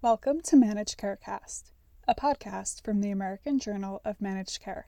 Welcome 0.00 0.42
to 0.42 0.54
Managed 0.54 0.96
Carecast, 0.96 1.72
a 2.06 2.14
podcast 2.14 2.84
from 2.84 3.00
the 3.00 3.10
American 3.10 3.58
Journal 3.58 4.00
of 4.04 4.20
Managed 4.20 4.60
Care. 4.60 4.86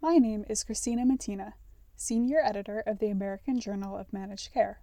My 0.00 0.18
name 0.18 0.44
is 0.48 0.62
Christina 0.62 1.02
Mattina, 1.04 1.54
Senior 1.96 2.40
Editor 2.44 2.78
of 2.86 3.00
the 3.00 3.10
American 3.10 3.58
Journal 3.58 3.96
of 3.98 4.12
Managed 4.12 4.52
Care. 4.52 4.82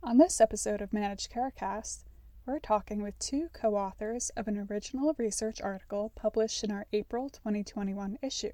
On 0.00 0.18
this 0.18 0.40
episode 0.40 0.80
of 0.80 0.92
Managed 0.92 1.32
Carecast, 1.32 2.04
we're 2.46 2.60
talking 2.60 3.02
with 3.02 3.18
two 3.18 3.48
co 3.52 3.74
authors 3.74 4.30
of 4.36 4.46
an 4.46 4.64
original 4.70 5.12
research 5.18 5.60
article 5.60 6.12
published 6.14 6.62
in 6.62 6.70
our 6.70 6.86
April 6.92 7.28
2021 7.28 8.16
issue. 8.22 8.52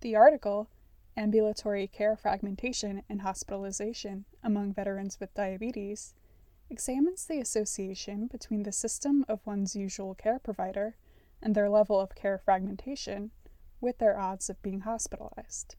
The 0.00 0.16
article, 0.16 0.68
Ambulatory 1.16 1.86
Care 1.86 2.16
Fragmentation 2.16 3.04
and 3.08 3.20
Hospitalization 3.20 4.24
Among 4.42 4.72
Veterans 4.72 5.20
with 5.20 5.32
Diabetes, 5.34 6.14
examines 6.70 7.26
the 7.26 7.40
association 7.40 8.26
between 8.26 8.62
the 8.62 8.72
system 8.72 9.24
of 9.28 9.46
one's 9.46 9.74
usual 9.76 10.14
care 10.14 10.38
provider 10.38 10.96
and 11.42 11.54
their 11.54 11.70
level 11.70 11.98
of 12.00 12.14
care 12.14 12.38
fragmentation 12.38 13.30
with 13.80 13.98
their 13.98 14.18
odds 14.18 14.50
of 14.50 14.60
being 14.62 14.80
hospitalized. 14.80 15.76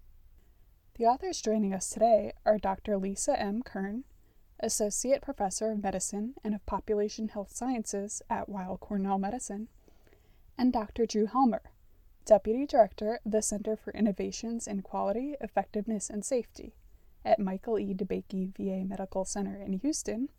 The 0.95 1.05
authors 1.05 1.41
joining 1.41 1.73
us 1.73 1.89
today 1.89 2.33
are 2.45 2.57
Dr. 2.57 2.97
Lisa 2.97 3.39
M. 3.39 3.61
Kern, 3.63 4.03
Associate 4.59 5.21
Professor 5.21 5.71
of 5.71 5.81
Medicine 5.81 6.33
and 6.43 6.53
of 6.53 6.65
Population 6.65 7.29
Health 7.29 7.55
Sciences 7.55 8.21
at 8.29 8.49
Weill 8.49 8.77
Cornell 8.77 9.17
Medicine, 9.17 9.69
and 10.57 10.73
Dr. 10.73 11.05
Drew 11.05 11.27
Helmer, 11.27 11.71
Deputy 12.25 12.65
Director 12.65 13.19
of 13.25 13.31
the 13.31 13.41
Center 13.41 13.77
for 13.77 13.93
Innovations 13.93 14.67
in 14.67 14.81
Quality, 14.81 15.35
Effectiveness, 15.39 16.09
and 16.09 16.25
Safety 16.25 16.73
at 17.23 17.39
Michael 17.39 17.79
E. 17.79 17.93
DeBakey 17.93 18.53
VA 18.55 18.85
Medical 18.85 19.23
Center 19.25 19.61
in 19.61 19.73
Houston, 19.73 20.29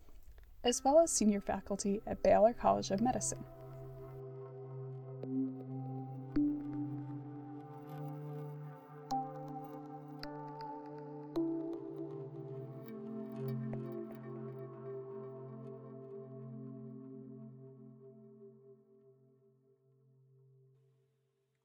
as 0.64 0.82
well 0.84 1.00
as 1.00 1.10
senior 1.10 1.40
faculty 1.40 2.00
at 2.06 2.22
Baylor 2.22 2.52
College 2.52 2.90
of 2.90 3.00
Medicine. 3.00 3.44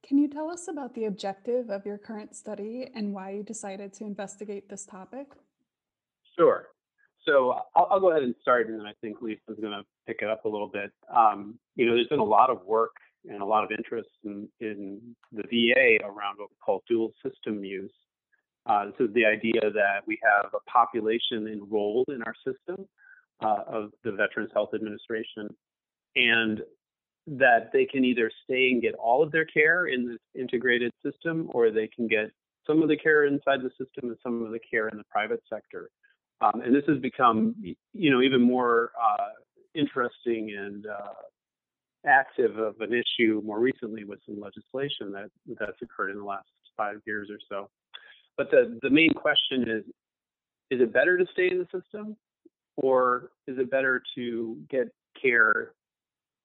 Can 0.07 0.19
you 0.19 0.27
tell 0.27 0.51
us 0.51 0.67
about 0.67 0.93
the 0.93 1.05
objective 1.05 1.71
of 1.71 1.83
your 1.85 1.97
current 1.97 2.35
study 2.35 2.89
and 2.93 3.11
why 3.11 3.31
you 3.31 3.43
decided 3.43 3.91
to 3.93 4.03
investigate 4.03 4.69
this 4.69 4.85
topic? 4.85 5.27
So 7.35 7.53
I'll, 7.75 7.87
I'll, 7.91 7.99
go 7.99 8.11
ahead 8.11 8.23
and 8.23 8.33
start, 8.41 8.69
and 8.69 8.79
then 8.79 8.85
I 8.85 8.93
think 9.01 9.21
Lisa's 9.21 9.59
going 9.59 9.73
to 9.73 9.83
pick 10.07 10.19
it 10.21 10.29
up 10.29 10.45
a 10.45 10.47
little 10.47 10.69
bit. 10.69 10.91
Um, 11.13 11.59
you 11.75 11.85
know, 11.85 11.93
there's 11.93 12.07
been 12.07 12.19
a 12.19 12.23
lot 12.23 12.49
of 12.49 12.65
work 12.65 12.95
and 13.27 13.41
a 13.41 13.45
lot 13.45 13.65
of 13.65 13.71
interest 13.77 14.07
in, 14.23 14.47
in 14.61 15.01
the 15.33 15.43
VA 15.43 16.01
around 16.05 16.37
what 16.37 16.49
we 16.49 16.55
call 16.65 16.81
dual 16.87 17.11
system 17.21 17.65
use. 17.65 17.91
Uh, 18.65 18.85
this 18.85 19.09
is 19.09 19.13
the 19.13 19.25
idea 19.25 19.59
that 19.61 19.99
we 20.07 20.17
have 20.23 20.51
a 20.53 20.69
population 20.69 21.47
enrolled 21.47 22.07
in 22.07 22.23
our 22.23 22.33
system 22.35 22.87
uh, 23.43 23.63
of 23.67 23.91
the 24.05 24.13
Veterans 24.13 24.51
Health 24.53 24.69
Administration, 24.73 25.49
and 26.15 26.61
that 27.27 27.69
they 27.73 27.83
can 27.83 28.05
either 28.05 28.31
stay 28.45 28.69
and 28.71 28.81
get 28.81 28.95
all 28.95 29.21
of 29.21 29.33
their 29.33 29.45
care 29.45 29.87
in 29.87 30.07
this 30.07 30.41
integrated 30.41 30.93
system, 31.03 31.49
or 31.53 31.69
they 31.69 31.89
can 31.93 32.07
get 32.07 32.31
some 32.65 32.81
of 32.81 32.87
the 32.87 32.97
care 32.97 33.25
inside 33.25 33.59
the 33.61 33.71
system 33.71 34.09
and 34.09 34.17
some 34.23 34.41
of 34.41 34.53
the 34.53 34.59
care 34.71 34.87
in 34.87 34.97
the 34.97 35.03
private 35.11 35.43
sector. 35.49 35.89
Um, 36.41 36.61
and 36.61 36.75
this 36.75 36.83
has 36.87 36.99
become, 36.99 37.55
you 37.93 38.11
know, 38.11 38.21
even 38.21 38.41
more 38.41 38.91
uh, 39.01 39.29
interesting 39.73 40.55
and 40.57 40.85
uh, 40.85 41.13
active 42.05 42.57
of 42.57 42.75
an 42.81 42.91
issue 42.93 43.41
more 43.45 43.59
recently 43.59 44.03
with 44.03 44.19
some 44.25 44.39
legislation 44.39 45.11
that 45.11 45.29
that's 45.59 45.81
occurred 45.81 46.11
in 46.11 46.17
the 46.17 46.23
last 46.23 46.47
five 46.77 46.97
years 47.05 47.29
or 47.29 47.39
so. 47.49 47.69
But 48.37 48.51
the 48.51 48.79
the 48.81 48.89
main 48.89 49.13
question 49.13 49.63
is: 49.63 49.83
Is 50.71 50.81
it 50.81 50.93
better 50.93 51.17
to 51.17 51.25
stay 51.31 51.49
in 51.49 51.59
the 51.59 51.79
system, 51.79 52.17
or 52.75 53.31
is 53.47 53.57
it 53.57 53.71
better 53.71 54.01
to 54.15 54.57
get 54.69 54.87
care 55.21 55.71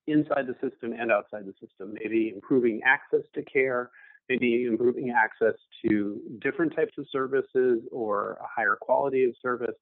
inside 0.06 0.46
the 0.46 0.54
system 0.54 0.92
and 0.92 1.10
outside 1.10 1.46
the 1.46 1.54
system? 1.66 1.94
Maybe 1.94 2.32
improving 2.34 2.80
access 2.84 3.26
to 3.34 3.42
care, 3.42 3.90
maybe 4.30 4.64
improving 4.64 5.10
access 5.10 5.54
to 5.84 6.20
different 6.40 6.74
types 6.74 6.92
of 6.96 7.06
services 7.10 7.80
or 7.90 8.38
a 8.40 8.46
higher 8.46 8.76
quality 8.80 9.24
of 9.24 9.32
service. 9.42 9.74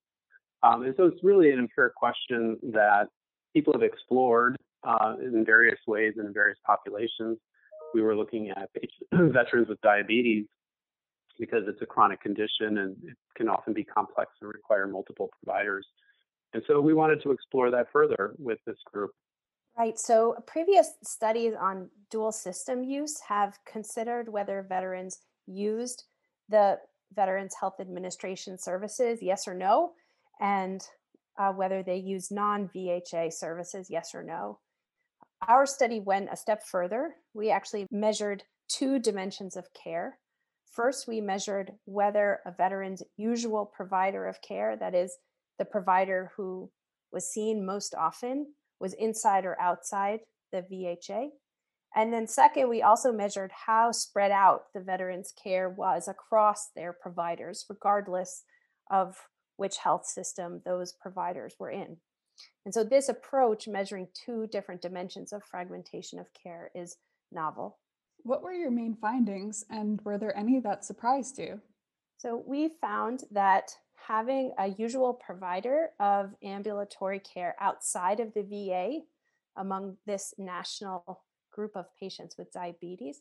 Um, 0.62 0.82
and 0.82 0.94
so 0.96 1.04
it's 1.04 1.22
really 1.22 1.50
an 1.50 1.58
empiric 1.58 1.94
question 1.94 2.56
that 2.72 3.08
people 3.54 3.74
have 3.74 3.82
explored 3.82 4.56
uh, 4.84 5.14
in 5.22 5.44
various 5.44 5.78
ways 5.86 6.14
in 6.16 6.32
various 6.32 6.58
populations. 6.66 7.38
We 7.94 8.00
were 8.00 8.16
looking 8.16 8.50
at 8.50 8.70
veterans 9.12 9.68
with 9.68 9.80
diabetes 9.82 10.46
because 11.38 11.64
it's 11.68 11.80
a 11.82 11.86
chronic 11.86 12.20
condition 12.20 12.78
and 12.78 12.96
it 13.04 13.16
can 13.36 13.48
often 13.48 13.74
be 13.74 13.84
complex 13.84 14.32
and 14.40 14.48
require 14.48 14.86
multiple 14.86 15.30
providers. 15.44 15.86
And 16.54 16.62
so 16.66 16.80
we 16.80 16.94
wanted 16.94 17.22
to 17.22 17.30
explore 17.32 17.70
that 17.70 17.88
further 17.92 18.34
with 18.38 18.58
this 18.66 18.78
group. 18.90 19.10
Right. 19.78 19.96
So 19.96 20.34
previous 20.44 20.94
studies 21.04 21.54
on 21.58 21.88
dual 22.10 22.32
system 22.32 22.82
use 22.82 23.20
have 23.28 23.56
considered 23.64 24.28
whether 24.28 24.66
veterans 24.68 25.20
used 25.46 26.02
the 26.48 26.80
Veterans 27.14 27.54
Health 27.58 27.76
Administration 27.78 28.58
services, 28.58 29.20
yes 29.22 29.46
or 29.46 29.54
no, 29.54 29.92
and 30.40 30.82
uh, 31.38 31.52
whether 31.52 31.84
they 31.84 31.96
use 31.96 32.32
non 32.32 32.68
VHA 32.74 33.32
services, 33.32 33.86
yes 33.88 34.16
or 34.16 34.24
no. 34.24 34.58
Our 35.46 35.64
study 35.64 36.00
went 36.00 36.28
a 36.32 36.36
step 36.36 36.64
further. 36.64 37.14
We 37.32 37.50
actually 37.50 37.86
measured 37.92 38.42
two 38.66 38.98
dimensions 38.98 39.56
of 39.56 39.68
care. 39.74 40.18
First, 40.72 41.06
we 41.06 41.20
measured 41.20 41.70
whether 41.84 42.40
a 42.44 42.50
veteran's 42.50 43.04
usual 43.16 43.64
provider 43.64 44.26
of 44.26 44.42
care, 44.42 44.76
that 44.76 44.96
is, 44.96 45.16
the 45.56 45.64
provider 45.64 46.32
who 46.36 46.68
was 47.12 47.32
seen 47.32 47.64
most 47.64 47.94
often, 47.94 48.48
was 48.80 48.94
inside 48.94 49.44
or 49.44 49.60
outside 49.60 50.20
the 50.52 50.62
VHA. 50.62 51.28
And 51.96 52.12
then, 52.12 52.26
second, 52.26 52.68
we 52.68 52.82
also 52.82 53.12
measured 53.12 53.50
how 53.66 53.92
spread 53.92 54.30
out 54.30 54.64
the 54.74 54.80
veterans' 54.80 55.32
care 55.42 55.68
was 55.70 56.06
across 56.06 56.68
their 56.76 56.92
providers, 56.92 57.64
regardless 57.68 58.44
of 58.90 59.16
which 59.56 59.78
health 59.78 60.06
system 60.06 60.62
those 60.64 60.92
providers 60.92 61.54
were 61.58 61.70
in. 61.70 61.96
And 62.64 62.74
so, 62.74 62.84
this 62.84 63.08
approach, 63.08 63.66
measuring 63.66 64.08
two 64.14 64.46
different 64.46 64.82
dimensions 64.82 65.32
of 65.32 65.42
fragmentation 65.44 66.18
of 66.18 66.26
care, 66.40 66.70
is 66.74 66.96
novel. 67.32 67.78
What 68.22 68.42
were 68.42 68.52
your 68.52 68.70
main 68.70 68.96
findings, 69.00 69.64
and 69.70 70.00
were 70.02 70.18
there 70.18 70.36
any 70.36 70.60
that 70.60 70.84
surprised 70.84 71.38
you? 71.38 71.60
So, 72.18 72.42
we 72.46 72.70
found 72.80 73.24
that 73.30 73.72
having 74.08 74.52
a 74.58 74.68
usual 74.68 75.12
provider 75.12 75.90
of 76.00 76.34
ambulatory 76.42 77.20
care 77.20 77.54
outside 77.60 78.20
of 78.20 78.32
the 78.32 78.42
VA 78.42 79.00
among 79.58 79.98
this 80.06 80.32
national 80.38 81.22
group 81.52 81.72
of 81.76 81.84
patients 82.00 82.36
with 82.38 82.50
diabetes 82.50 83.20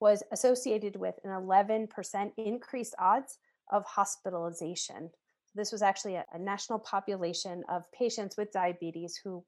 was 0.00 0.22
associated 0.30 0.94
with 0.94 1.16
an 1.24 1.30
11% 1.30 1.88
increased 2.36 2.94
odds 3.00 3.38
of 3.72 3.84
hospitalization. 3.84 5.10
This 5.56 5.72
was 5.72 5.82
actually 5.82 6.14
a, 6.14 6.24
a 6.32 6.38
national 6.38 6.78
population 6.78 7.64
of 7.68 7.82
patients 7.90 8.36
with 8.36 8.52
diabetes 8.52 9.18
who 9.22 9.44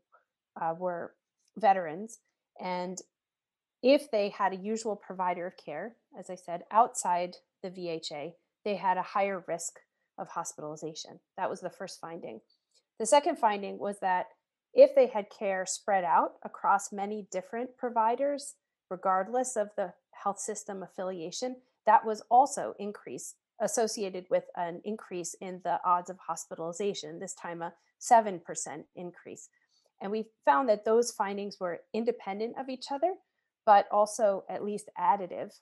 uh, 0.60 0.74
were 0.76 1.14
veterans. 1.56 2.18
And 2.60 2.98
if 3.80 4.10
they 4.10 4.30
had 4.30 4.52
a 4.52 4.56
usual 4.56 4.96
provider 4.96 5.46
of 5.46 5.56
care, 5.56 5.94
as 6.18 6.30
I 6.30 6.34
said, 6.34 6.62
outside 6.72 7.36
the 7.62 7.70
VHA, 7.70 8.32
they 8.64 8.74
had 8.74 8.96
a 8.96 9.02
higher 9.02 9.44
risk 9.46 9.78
of 10.20 10.28
hospitalization. 10.28 11.18
That 11.36 11.50
was 11.50 11.60
the 11.60 11.70
first 11.70 12.00
finding. 12.00 12.40
The 12.98 13.06
second 13.06 13.38
finding 13.38 13.78
was 13.78 13.98
that 14.00 14.26
if 14.74 14.94
they 14.94 15.06
had 15.06 15.26
care 15.30 15.66
spread 15.66 16.04
out 16.04 16.34
across 16.44 16.92
many 16.92 17.26
different 17.32 17.76
providers, 17.76 18.54
regardless 18.90 19.56
of 19.56 19.70
the 19.76 19.94
health 20.12 20.38
system 20.38 20.82
affiliation, 20.82 21.56
that 21.86 22.04
was 22.04 22.22
also 22.30 22.74
increased 22.78 23.36
associated 23.60 24.24
with 24.30 24.44
an 24.56 24.80
increase 24.84 25.34
in 25.40 25.60
the 25.64 25.78
odds 25.84 26.10
of 26.10 26.18
hospitalization, 26.18 27.18
this 27.18 27.34
time 27.34 27.62
a 27.62 27.72
7% 28.00 28.40
increase. 28.96 29.48
And 30.00 30.10
we 30.10 30.28
found 30.46 30.68
that 30.68 30.84
those 30.84 31.10
findings 31.10 31.60
were 31.60 31.80
independent 31.92 32.56
of 32.58 32.68
each 32.70 32.86
other, 32.90 33.14
but 33.66 33.86
also 33.90 34.44
at 34.48 34.64
least 34.64 34.88
additive. 34.98 35.52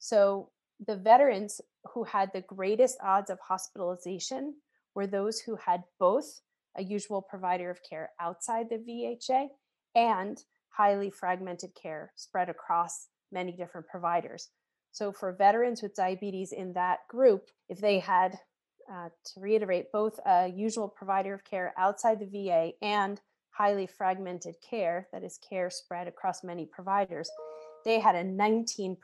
So 0.00 0.50
the 0.86 0.96
veterans 0.96 1.60
who 1.92 2.04
had 2.04 2.30
the 2.32 2.42
greatest 2.42 2.98
odds 3.02 3.30
of 3.30 3.38
hospitalization 3.40 4.54
were 4.94 5.06
those 5.06 5.40
who 5.40 5.56
had 5.56 5.82
both 5.98 6.40
a 6.76 6.82
usual 6.82 7.22
provider 7.22 7.70
of 7.70 7.80
care 7.88 8.10
outside 8.20 8.66
the 8.68 8.76
VHA 8.76 9.48
and 9.94 10.42
highly 10.70 11.10
fragmented 11.10 11.70
care 11.80 12.12
spread 12.14 12.48
across 12.48 13.08
many 13.32 13.52
different 13.52 13.88
providers. 13.88 14.48
So, 14.92 15.12
for 15.12 15.32
veterans 15.32 15.82
with 15.82 15.94
diabetes 15.94 16.52
in 16.52 16.72
that 16.74 17.00
group, 17.08 17.48
if 17.68 17.80
they 17.80 17.98
had 17.98 18.38
uh, 18.90 19.08
to 19.26 19.40
reiterate, 19.40 19.92
both 19.92 20.18
a 20.24 20.48
usual 20.48 20.88
provider 20.88 21.34
of 21.34 21.44
care 21.44 21.74
outside 21.76 22.20
the 22.20 22.26
VA 22.26 22.72
and 22.80 23.20
highly 23.50 23.86
fragmented 23.86 24.54
care, 24.68 25.08
that 25.12 25.24
is, 25.24 25.38
care 25.38 25.68
spread 25.68 26.08
across 26.08 26.42
many 26.42 26.64
providers, 26.64 27.28
they 27.84 28.00
had 28.00 28.14
a 28.14 28.24
19% 28.24 28.96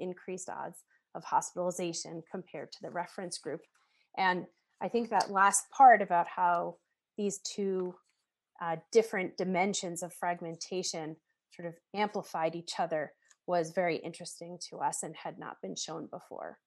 increased 0.00 0.48
odds 0.48 0.82
of 1.14 1.24
hospitalization 1.24 2.22
compared 2.30 2.72
to 2.72 2.78
the 2.82 2.90
reference 2.90 3.38
group. 3.38 3.60
And 4.16 4.46
I 4.80 4.88
think 4.88 5.10
that 5.10 5.30
last 5.30 5.70
part 5.70 6.02
about 6.02 6.26
how 6.28 6.76
these 7.16 7.38
two 7.38 7.94
uh, 8.62 8.76
different 8.92 9.36
dimensions 9.36 10.02
of 10.02 10.12
fragmentation 10.12 11.16
sort 11.54 11.68
of 11.68 11.74
amplified 11.94 12.54
each 12.54 12.74
other 12.78 13.12
was 13.46 13.72
very 13.72 13.96
interesting 13.96 14.58
to 14.70 14.78
us 14.78 15.02
and 15.02 15.16
had 15.16 15.38
not 15.38 15.56
been 15.62 15.74
shown 15.74 16.06
before. 16.06 16.58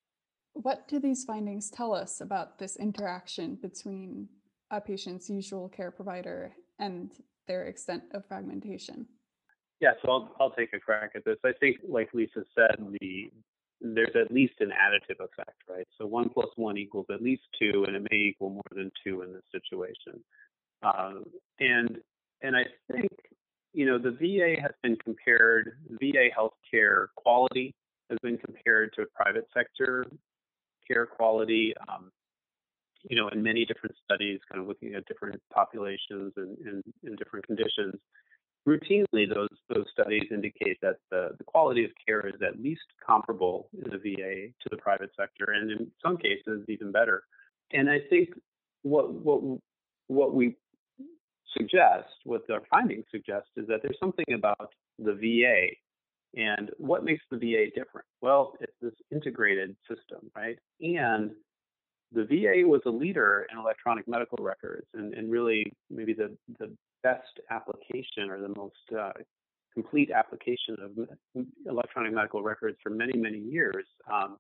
What 0.54 0.88
do 0.88 1.00
these 1.00 1.24
findings 1.24 1.70
tell 1.70 1.94
us 1.94 2.20
about 2.20 2.58
this 2.60 2.76
interaction 2.76 3.58
between 3.62 4.28
a 4.72 4.82
patient's 4.82 5.30
usual 5.30 5.70
care 5.70 5.92
provider 5.92 6.54
and 6.80 7.12
their 7.48 7.66
extent 7.66 8.04
of 8.14 8.26
fragmentation? 8.26 9.06
Yeah, 9.80 9.92
so 10.02 10.12
I'll, 10.12 10.36
I'll 10.40 10.52
take 10.52 10.74
a 10.74 10.80
crack 10.80 11.12
at 11.16 11.26
this. 11.26 11.38
I 11.46 11.52
think, 11.60 11.78
like 11.88 12.10
Lisa 12.14 12.44
said, 12.56 12.76
the 13.00 13.32
there's 13.82 14.16
at 14.16 14.32
least 14.32 14.54
an 14.60 14.70
additive 14.70 15.20
effect, 15.20 15.62
right? 15.70 15.88
So 15.98 16.06
one 16.06 16.30
plus 16.30 16.50
one 16.56 16.78
equals 16.78 17.08
at 17.12 17.22
least 17.22 17.44
two, 17.58 17.86
and 17.88 17.96
it 17.96 18.08
may 18.12 18.18
equal 18.18 18.50
more 18.52 18.64
than 18.72 18.92
two 19.04 19.22
in 19.24 19.34
this 19.34 19.44
situation. 19.52 20.24
Uh, 20.84 21.22
and 21.60 21.98
and 22.42 22.56
I 22.56 22.64
think 22.92 23.12
you 23.74 23.86
know 23.86 23.98
the 23.98 24.12
VA 24.12 24.62
has 24.62 24.72
been 24.84 24.96
compared, 24.98 25.78
VA 25.90 26.30
healthcare 26.38 27.08
quality 27.16 27.74
has 28.10 28.20
been 28.22 28.38
compared 28.38 28.94
to 28.94 29.06
private 29.16 29.48
sector 29.54 30.06
care 30.88 31.06
quality. 31.06 31.74
Um, 31.88 32.12
you 33.10 33.16
know, 33.16 33.30
in 33.30 33.42
many 33.42 33.66
different 33.66 33.96
studies, 34.04 34.40
kind 34.48 34.62
of 34.62 34.68
looking 34.68 34.94
at 34.94 35.06
different 35.08 35.42
populations 35.52 36.34
and, 36.38 36.56
and, 36.60 36.84
and 37.04 37.18
different 37.18 37.48
conditions 37.48 37.96
routinely 38.68 39.28
those 39.34 39.50
those 39.70 39.86
studies 39.92 40.24
indicate 40.32 40.78
that 40.82 40.98
the, 41.10 41.30
the 41.38 41.44
quality 41.44 41.84
of 41.84 41.92
care 42.06 42.28
is 42.28 42.42
at 42.46 42.62
least 42.62 42.82
comparable 43.06 43.68
in 43.74 43.90
the 43.90 43.98
VA 43.98 44.48
to 44.62 44.70
the 44.70 44.78
private 44.78 45.12
sector, 45.18 45.52
and 45.52 45.72
in 45.72 45.92
some 46.04 46.18
cases 46.18 46.64
even 46.68 46.92
better. 46.92 47.24
And 47.72 47.90
I 47.90 48.00
think 48.10 48.30
what 48.84 49.12
what 49.14 49.60
what 50.08 50.34
we 50.34 50.56
suggest, 51.58 52.10
what 52.24 52.50
our 52.50 52.62
findings 52.70 53.06
suggest, 53.12 53.48
is 53.58 53.68
that 53.68 53.82
there's 53.82 54.00
something 54.00 54.34
about 54.34 54.74
the 55.00 55.14
VA 55.14 55.76
and 56.36 56.72
what 56.78 57.04
makes 57.04 57.24
the 57.30 57.38
VA 57.38 57.66
different? 57.76 58.08
Well, 58.22 58.54
it's 58.62 58.74
this 58.82 58.94
integrated 59.12 59.76
system, 59.88 60.32
right? 60.36 60.58
And 60.80 61.32
the 62.14 62.24
VA 62.24 62.68
was 62.68 62.82
a 62.86 62.90
leader 62.90 63.48
in 63.52 63.58
electronic 63.58 64.08
medical 64.08 64.38
records 64.42 64.88
and, 64.94 65.14
and 65.14 65.32
really 65.32 65.74
maybe 65.90 66.14
the, 66.14 66.36
the 66.60 66.72
best 67.04 67.40
application 67.50 68.30
or 68.30 68.40
the 68.40 68.54
most 68.56 68.76
uh, 68.98 69.12
complete 69.74 70.12
application 70.12 70.78
of 70.84 71.46
electronic 71.66 72.14
medical 72.14 72.44
records 72.44 72.78
for 72.84 72.90
many, 72.90 73.18
many 73.18 73.40
years. 73.40 73.86
Um, 74.12 74.38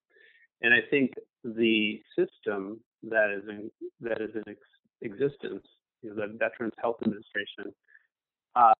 and 0.62 0.74
I 0.74 0.80
think 0.90 1.12
the 1.44 2.02
system 2.18 2.80
that 3.04 3.32
is 3.32 3.44
in, 3.50 3.72
that 4.02 4.22
is 4.22 4.32
in 4.36 4.44
ex- 4.48 4.60
existence, 5.02 5.66
you 6.02 6.14
know, 6.14 6.28
the 6.28 6.38
Veterans 6.38 6.74
Health 6.80 6.98
Administration, 7.04 7.74
uh, 8.56 8.74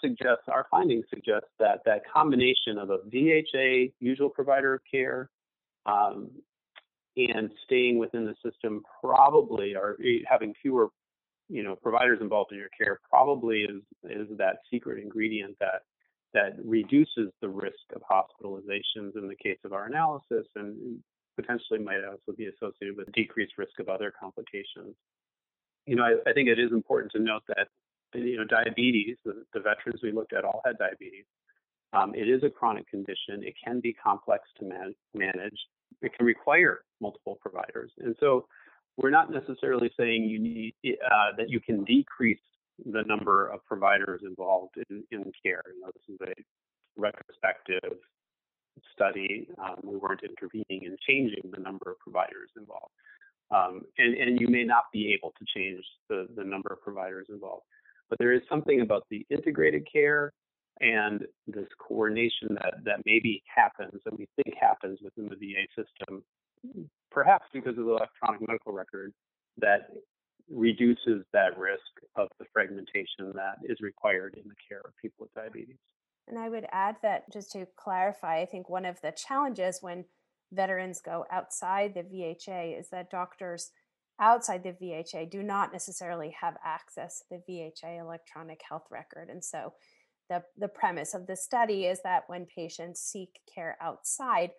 suggests 0.00 0.44
our 0.48 0.66
findings 0.70 1.06
suggest 1.08 1.46
that 1.58 1.80
that 1.86 2.02
combination 2.12 2.78
of 2.78 2.90
a 2.90 2.98
VHA 3.12 3.92
usual 3.98 4.28
provider 4.28 4.74
of 4.74 4.80
care 4.90 5.30
um, 5.86 6.30
and 7.16 7.50
staying 7.64 7.98
within 7.98 8.26
the 8.26 8.34
system 8.48 8.82
probably 9.02 9.74
are 9.74 9.96
having 10.28 10.52
fewer 10.60 10.88
you 11.50 11.62
know 11.62 11.74
providers 11.76 12.18
involved 12.20 12.52
in 12.52 12.58
your 12.58 12.70
care 12.78 13.00
probably 13.08 13.62
is 13.62 13.82
is 14.04 14.28
that 14.38 14.58
secret 14.70 15.02
ingredient 15.02 15.56
that 15.60 15.82
that 16.32 16.54
reduces 16.64 17.32
the 17.40 17.48
risk 17.48 17.84
of 17.94 18.02
hospitalizations 18.02 19.16
in 19.16 19.26
the 19.28 19.34
case 19.42 19.58
of 19.64 19.72
our 19.72 19.86
analysis 19.86 20.46
and 20.54 20.98
potentially 21.36 21.80
might 21.80 22.04
also 22.04 22.36
be 22.36 22.46
associated 22.46 22.96
with 22.96 23.10
decreased 23.12 23.54
risk 23.58 23.78
of 23.80 23.88
other 23.88 24.12
complications. 24.18 24.94
You 25.86 25.96
know, 25.96 26.04
I, 26.04 26.30
I 26.30 26.32
think 26.32 26.48
it 26.48 26.58
is 26.58 26.70
important 26.72 27.10
to 27.12 27.18
note 27.18 27.42
that 27.48 27.66
you 28.14 28.36
know 28.36 28.44
diabetes, 28.44 29.16
the, 29.24 29.44
the 29.54 29.60
veterans 29.60 30.00
we 30.02 30.12
looked 30.12 30.32
at 30.32 30.44
all 30.44 30.62
had 30.64 30.78
diabetes. 30.78 31.24
Um, 31.92 32.14
it 32.14 32.28
is 32.28 32.44
a 32.44 32.50
chronic 32.50 32.88
condition. 32.88 33.42
It 33.42 33.54
can 33.64 33.80
be 33.80 33.92
complex 33.92 34.44
to 34.60 34.64
man- 34.64 34.94
manage. 35.14 35.58
It 36.02 36.12
can 36.16 36.24
require 36.24 36.82
multiple 37.00 37.38
providers, 37.40 37.90
and 37.98 38.14
so 38.20 38.46
we're 38.96 39.10
not 39.10 39.30
necessarily 39.30 39.90
saying 39.98 40.24
you 40.24 40.38
need 40.38 40.74
uh, 40.84 41.36
that 41.36 41.48
you 41.48 41.60
can 41.60 41.84
decrease 41.84 42.38
the 42.84 43.02
number 43.06 43.48
of 43.48 43.64
providers 43.66 44.22
involved 44.24 44.76
in, 44.88 45.04
in 45.10 45.32
care. 45.42 45.62
You 45.74 45.80
know, 45.80 45.90
this 45.94 46.14
is 46.14 46.20
a 46.22 46.34
retrospective 46.96 47.98
study. 48.92 49.48
Um, 49.58 49.76
we 49.82 49.96
weren't 49.96 50.22
intervening 50.22 50.84
in 50.84 50.96
changing 51.06 51.50
the 51.50 51.60
number 51.60 51.90
of 51.90 51.98
providers 51.98 52.50
involved. 52.56 52.92
Um, 53.50 53.82
and, 53.98 54.14
and 54.14 54.40
you 54.40 54.48
may 54.48 54.64
not 54.64 54.84
be 54.92 55.12
able 55.12 55.34
to 55.38 55.44
change 55.54 55.84
the, 56.08 56.28
the 56.36 56.44
number 56.44 56.72
of 56.72 56.80
providers 56.82 57.26
involved. 57.30 57.64
But 58.08 58.18
there 58.18 58.32
is 58.32 58.42
something 58.48 58.80
about 58.80 59.06
the 59.10 59.26
integrated 59.30 59.86
care 59.90 60.32
and 60.80 61.26
this 61.46 61.68
coordination 61.78 62.48
that, 62.54 62.74
that 62.84 63.00
maybe 63.04 63.42
happens 63.54 64.00
and 64.06 64.18
we 64.18 64.28
think 64.36 64.56
happens 64.58 64.98
within 65.02 65.28
the 65.28 65.36
VA 65.36 65.66
system 65.76 66.22
Mm, 66.66 66.88
perhaps 67.10 67.46
because 67.52 67.78
of 67.78 67.84
the 67.84 67.90
electronic 67.90 68.40
medical 68.46 68.72
record, 68.72 69.12
that 69.58 69.90
reduces 70.50 71.24
that 71.32 71.56
risk 71.58 71.82
of 72.16 72.28
the 72.38 72.44
fragmentation 72.52 73.32
that 73.34 73.58
is 73.64 73.80
required 73.80 74.34
in 74.34 74.48
the 74.48 74.54
care 74.68 74.80
of 74.84 74.92
people 75.00 75.24
with 75.24 75.34
diabetes. 75.34 75.76
And 76.28 76.38
I 76.38 76.48
would 76.48 76.66
add 76.72 76.96
that 77.02 77.30
just 77.32 77.52
to 77.52 77.66
clarify, 77.76 78.40
I 78.40 78.46
think 78.46 78.68
one 78.68 78.84
of 78.84 79.00
the 79.00 79.12
challenges 79.12 79.78
when 79.80 80.04
veterans 80.52 81.00
go 81.00 81.24
outside 81.30 81.94
the 81.94 82.02
VHA 82.02 82.78
is 82.78 82.88
that 82.90 83.10
doctors 83.10 83.70
outside 84.20 84.62
the 84.62 84.72
VHA 84.72 85.30
do 85.30 85.42
not 85.42 85.72
necessarily 85.72 86.34
have 86.40 86.56
access 86.64 87.20
to 87.20 87.24
the 87.30 87.52
VHA 87.52 88.00
electronic 88.00 88.60
health 88.68 88.84
record. 88.90 89.28
And 89.30 89.42
so 89.42 89.72
the, 90.28 90.42
the 90.56 90.68
premise 90.68 91.14
of 91.14 91.26
the 91.26 91.36
study 91.36 91.86
is 91.86 92.00
that 92.02 92.24
when 92.28 92.46
patients 92.46 93.00
seek 93.00 93.40
care 93.52 93.76
outside, 93.80 94.50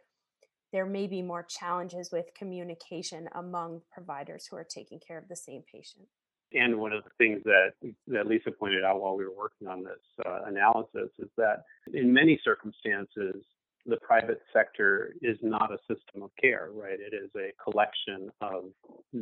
there 0.72 0.86
may 0.86 1.08
be 1.08 1.22
more 1.22 1.44
challenges 1.44 2.12
with 2.12 2.26
communication 2.36 3.28
among 3.36 3.82
providers 3.92 4.48
who 4.50 4.56
are 4.56 4.64
taking 4.64 5.00
care 5.00 5.18
of 5.18 5.28
the 5.28 5.36
same 5.36 5.64
patient. 5.72 6.06
And 6.54 6.78
one 6.78 6.92
of 6.92 7.04
the 7.04 7.10
things 7.18 7.42
that, 7.46 7.72
that 8.08 8.28
Lisa 8.28 8.52
pointed 8.52 8.84
out 8.84 9.02
while 9.02 9.16
we 9.16 9.24
were 9.24 9.36
working 9.36 9.68
on 9.68 9.84
this 9.84 10.26
uh, 10.26 10.42
analysis 10.46 11.10
is 11.20 11.30
that 11.38 11.64
in 11.94 12.12
many 12.12 12.40
circumstances, 12.44 13.36
the 13.86 13.98
private 13.98 14.42
sector 14.54 15.16
is 15.22 15.38
not 15.42 15.72
a 15.72 15.78
system 15.88 16.24
of 16.24 16.30
care, 16.40 16.70
right? 16.74 17.00
It 17.00 17.16
is 17.16 17.30
a 17.36 17.52
collection 17.62 18.30
of 18.42 18.66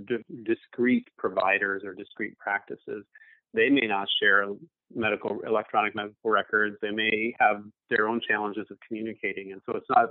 d- 0.07 0.25
discrete 0.43 1.07
providers 1.17 1.83
or 1.85 1.93
discrete 1.93 2.37
practices. 2.39 3.05
They 3.53 3.69
may 3.69 3.87
not 3.87 4.07
share 4.21 4.45
medical 4.93 5.39
electronic 5.45 5.95
medical 5.95 6.31
records. 6.31 6.77
They 6.81 6.91
may 6.91 7.33
have 7.39 7.63
their 7.89 8.07
own 8.07 8.21
challenges 8.27 8.67
of 8.69 8.77
communicating, 8.85 9.51
and 9.53 9.61
so 9.65 9.77
it's 9.77 9.89
not 9.89 10.09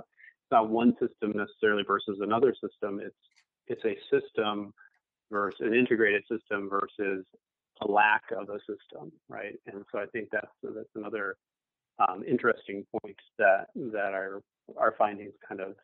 not 0.51 0.69
one 0.69 0.93
system 0.99 1.33
necessarily 1.35 1.83
versus 1.85 2.19
another 2.21 2.53
system. 2.53 2.99
It's 3.03 3.15
it's 3.67 3.85
a 3.85 3.97
system 4.09 4.73
versus 5.31 5.59
an 5.61 5.73
integrated 5.73 6.23
system 6.29 6.69
versus 6.69 7.25
a 7.81 7.87
lack 7.89 8.23
of 8.31 8.49
a 8.49 8.59
system, 8.59 9.11
right? 9.27 9.55
And 9.67 9.85
so 9.91 9.99
I 9.99 10.05
think 10.07 10.29
that's 10.31 10.47
that's 10.63 10.95
another 10.95 11.37
um, 11.99 12.23
interesting 12.27 12.85
point 13.01 13.17
that 13.37 13.67
that 13.75 14.13
our 14.13 14.41
our 14.77 14.95
findings 14.97 15.33
kind 15.47 15.61
of 15.61 15.75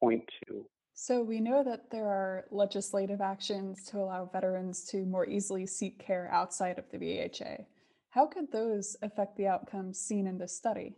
point 0.00 0.24
to. 0.48 0.66
So 0.94 1.22
we 1.22 1.40
know 1.40 1.64
that 1.64 1.90
there 1.90 2.06
are 2.06 2.44
legislative 2.50 3.20
actions 3.20 3.84
to 3.86 3.98
allow 3.98 4.26
veterans 4.26 4.84
to 4.90 5.04
more 5.04 5.26
easily 5.26 5.66
seek 5.66 5.98
care 5.98 6.28
outside 6.30 6.78
of 6.78 6.84
the 6.90 6.98
VHA. 6.98 7.64
How 8.10 8.26
could 8.26 8.52
those 8.52 8.96
affect 9.00 9.36
the 9.36 9.46
outcomes 9.46 9.98
seen 9.98 10.26
in 10.26 10.36
this 10.36 10.54
study? 10.54 10.96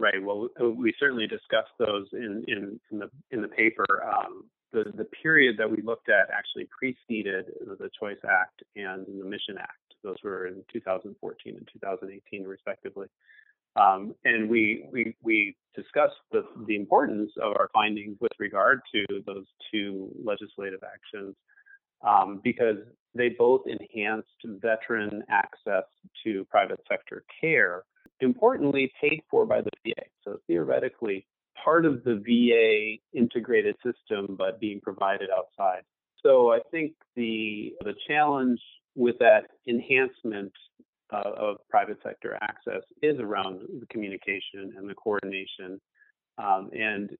Right. 0.00 0.14
Well, 0.22 0.48
we 0.58 0.94
certainly 0.98 1.26
discussed 1.26 1.76
those 1.78 2.06
in, 2.14 2.42
in, 2.48 2.80
in 2.90 2.98
the 3.00 3.10
in 3.32 3.42
the 3.42 3.48
paper. 3.48 3.84
Um, 4.02 4.44
the 4.72 4.84
the 4.96 5.04
period 5.04 5.56
that 5.58 5.70
we 5.70 5.82
looked 5.82 6.08
at 6.08 6.30
actually 6.32 6.66
preceded 6.70 7.52
the 7.60 7.90
Choice 8.00 8.16
Act 8.24 8.62
and 8.76 9.04
the 9.06 9.26
Mission 9.26 9.58
Act. 9.58 9.76
Those 10.02 10.16
were 10.24 10.46
in 10.46 10.64
2014 10.72 11.54
and 11.54 11.68
2018, 11.70 12.44
respectively. 12.44 13.08
Um, 13.76 14.14
and 14.24 14.48
we 14.48 14.86
we 14.90 15.14
we 15.22 15.54
discussed 15.76 16.16
the 16.32 16.46
the 16.66 16.76
importance 16.76 17.32
of 17.36 17.52
our 17.58 17.68
findings 17.74 18.16
with 18.22 18.32
regard 18.38 18.80
to 18.94 19.04
those 19.26 19.44
two 19.70 20.08
legislative 20.24 20.80
actions 20.82 21.36
um, 22.08 22.40
because 22.42 22.78
they 23.14 23.28
both 23.28 23.64
enhanced 23.66 24.28
veteran 24.62 25.22
access 25.28 25.84
to 26.24 26.46
private 26.46 26.80
sector 26.88 27.22
care 27.38 27.84
importantly 28.20 28.92
paid 29.00 29.22
for 29.30 29.46
by 29.46 29.60
the 29.60 29.70
VA. 29.84 30.02
So 30.24 30.38
theoretically, 30.46 31.26
part 31.62 31.84
of 31.84 32.04
the 32.04 32.16
VA 32.16 32.98
integrated 33.18 33.76
system, 33.84 34.36
but 34.36 34.60
being 34.60 34.80
provided 34.80 35.30
outside. 35.36 35.82
So 36.22 36.52
I 36.52 36.60
think 36.70 36.92
the 37.16 37.74
the 37.80 37.94
challenge 38.06 38.60
with 38.94 39.18
that 39.18 39.44
enhancement 39.68 40.52
uh, 41.12 41.30
of 41.36 41.56
private 41.68 41.98
sector 42.02 42.38
access 42.42 42.82
is 43.02 43.18
around 43.18 43.60
the 43.80 43.86
communication 43.86 44.74
and 44.76 44.88
the 44.88 44.94
coordination. 44.94 45.80
Um, 46.38 46.70
and 46.72 47.10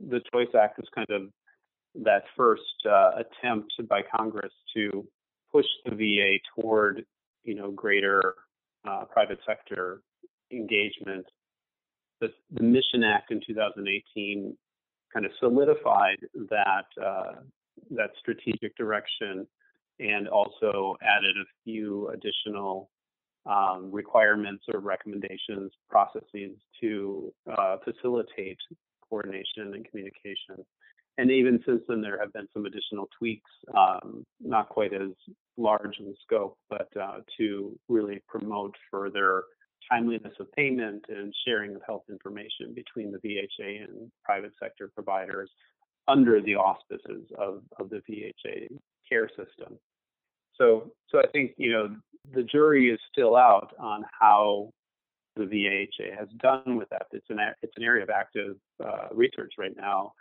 the 0.00 0.20
Choice 0.32 0.54
Act 0.58 0.78
is 0.78 0.88
kind 0.94 1.08
of 1.10 1.22
that 2.04 2.24
first 2.36 2.62
uh, 2.88 3.12
attempt 3.16 3.72
by 3.88 4.02
Congress 4.14 4.52
to 4.74 5.06
push 5.50 5.64
the 5.84 5.92
VA 5.92 6.38
toward, 6.54 7.04
you 7.44 7.54
know, 7.54 7.70
greater 7.70 8.34
uh, 8.86 9.04
private 9.04 9.38
sector 9.46 10.02
engagement. 10.52 11.26
The, 12.20 12.28
the, 12.50 12.62
Mission 12.62 13.04
Act 13.04 13.30
in 13.30 13.40
2018 13.46 14.56
kind 15.12 15.26
of 15.26 15.32
solidified 15.38 16.18
that 16.34 16.86
uh, 17.04 17.40
that 17.90 18.10
strategic 18.18 18.74
direction 18.76 19.46
and 19.98 20.28
also 20.28 20.96
added 21.02 21.36
a 21.36 21.46
few 21.64 22.08
additional 22.08 22.90
um, 23.46 23.90
requirements 23.92 24.64
or 24.72 24.80
recommendations, 24.80 25.72
processes 25.88 26.56
to 26.80 27.32
uh, 27.56 27.76
facilitate 27.84 28.58
coordination 29.08 29.74
and 29.74 29.86
communication. 29.88 30.64
And 31.18 31.30
even 31.30 31.62
since 31.66 31.82
then, 31.88 32.02
there 32.02 32.18
have 32.20 32.32
been 32.32 32.48
some 32.52 32.66
additional 32.66 33.08
tweaks, 33.18 33.50
um, 33.74 34.24
not 34.40 34.68
quite 34.68 34.92
as 34.92 35.10
large 35.56 35.96
in 35.98 36.14
scope, 36.22 36.58
but 36.68 36.88
uh, 37.00 37.20
to 37.38 37.78
really 37.88 38.22
promote 38.28 38.74
further 38.90 39.44
timeliness 39.90 40.34
of 40.40 40.50
payment 40.52 41.04
and 41.08 41.34
sharing 41.46 41.74
of 41.74 41.82
health 41.86 42.04
information 42.10 42.74
between 42.74 43.12
the 43.12 43.18
VHA 43.18 43.84
and 43.84 44.10
private 44.24 44.52
sector 44.60 44.90
providers 44.94 45.50
under 46.08 46.40
the 46.40 46.54
auspices 46.54 47.26
of, 47.38 47.62
of 47.78 47.90
the 47.90 48.02
VHA 48.08 48.68
care 49.08 49.28
system. 49.28 49.78
So, 50.56 50.92
so 51.10 51.18
I 51.18 51.26
think 51.32 51.52
you 51.56 51.72
know 51.72 51.96
the 52.32 52.42
jury 52.42 52.90
is 52.90 52.98
still 53.12 53.36
out 53.36 53.74
on 53.78 54.04
how 54.18 54.70
the 55.36 55.44
VHA 55.44 56.18
has 56.18 56.28
done 56.38 56.76
with 56.76 56.88
that. 56.90 57.06
It's 57.12 57.28
an 57.28 57.38
it's 57.62 57.76
an 57.76 57.84
area 57.84 58.02
of 58.02 58.10
active 58.10 58.56
uh, 58.82 59.08
research 59.12 59.54
right 59.58 59.76
now, 59.76 60.12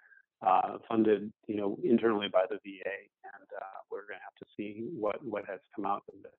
uh, 0.45 0.77
funded 0.89 1.31
you 1.47 1.55
know 1.55 1.77
internally 1.83 2.27
by 2.31 2.43
the 2.49 2.57
VA, 2.57 2.97
and 3.23 3.47
uh, 3.57 3.79
we're 3.89 4.07
going 4.07 4.19
to 4.19 4.23
have 4.23 4.35
to 4.39 4.45
see 4.57 4.87
what 4.93 5.23
what 5.23 5.45
has 5.47 5.59
come 5.75 5.85
out 5.85 6.03
of 6.09 6.21
this. 6.21 6.31